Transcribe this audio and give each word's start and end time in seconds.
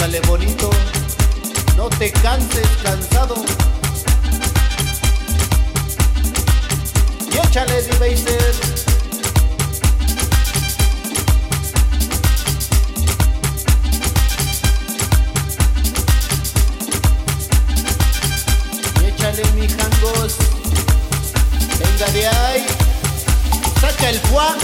Gózale 0.00 0.20
bonito, 0.20 0.70
no 1.76 1.90
te 1.90 2.10
canses 2.10 2.66
cansado. 2.82 3.34
Y 7.30 7.36
échale 7.36 7.82
de 7.82 7.98
mi 19.52 19.68
jangos. 19.68 20.36
Venga 21.78 22.10
de 22.12 22.26
ahí, 22.26 22.66
saca 23.78 24.08
el 24.08 24.18
fuá. 24.20 24.56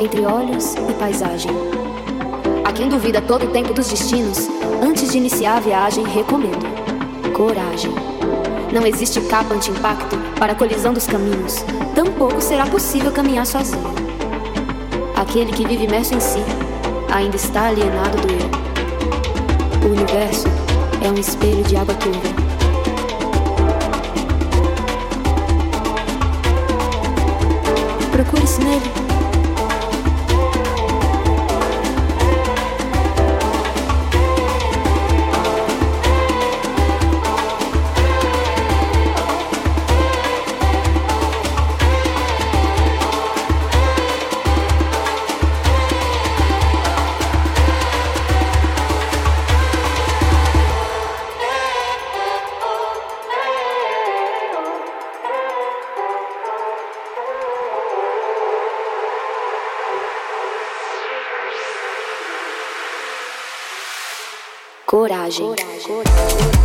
Entre 0.00 0.22
olhos 0.26 0.74
e 0.74 0.92
paisagem? 0.94 1.52
A 2.64 2.72
quem 2.72 2.88
duvida 2.88 3.22
todo 3.22 3.44
o 3.46 3.50
tempo 3.50 3.72
dos 3.72 3.88
destinos, 3.88 4.48
antes 4.82 5.12
de 5.12 5.18
iniciar 5.18 5.58
a 5.58 5.60
viagem, 5.60 6.04
recomendo 6.04 6.66
coragem. 7.32 7.92
Não 8.72 8.84
existe 8.84 9.20
capa 9.20 9.54
anti-impacto 9.54 10.16
para 10.40 10.52
a 10.52 10.54
colisão 10.56 10.92
dos 10.92 11.06
caminhos, 11.06 11.64
tampouco 11.94 12.40
será 12.40 12.66
possível 12.66 13.12
caminhar 13.12 13.46
sozinho. 13.46 13.94
Aquele 15.14 15.52
que 15.52 15.64
vive 15.64 15.84
imerso 15.84 16.14
em 16.14 16.20
si 16.20 16.42
ainda 17.12 17.36
está 17.36 17.68
alienado 17.68 18.18
do 18.18 18.32
eu. 18.32 19.88
O 19.88 19.92
universo 19.92 20.48
é 21.00 21.08
um 21.08 21.14
espelho 21.14 21.62
de 21.62 21.76
água 21.76 21.94
turva. 21.94 22.48
Procure-se 28.10 28.60
nele. 28.64 29.07
Coragem. 64.88 65.44
coragem. 65.44 66.57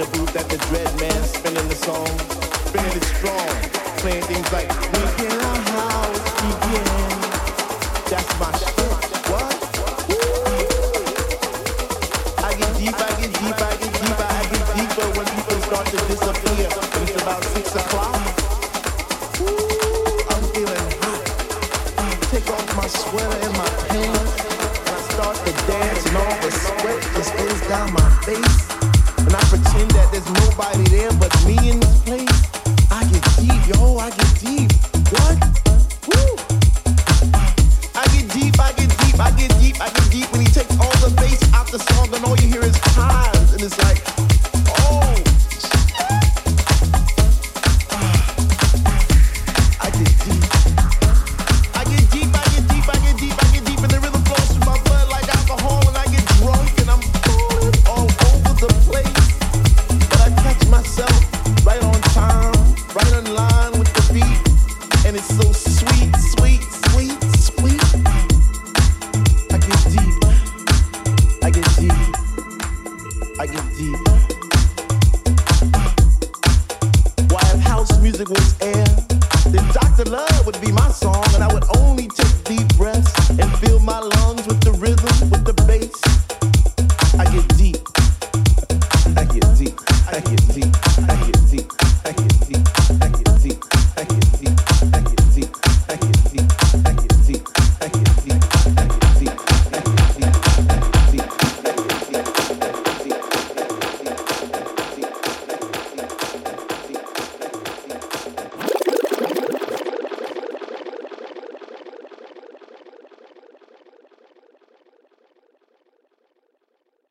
the 0.00 0.18
booth 0.18 0.34
at 0.36 0.48
the 0.48 0.56
Dread 0.56 1.00
Man. 1.00 1.09